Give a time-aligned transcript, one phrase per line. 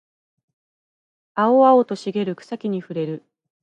[1.35, 3.23] 青々と茂る草木に触れる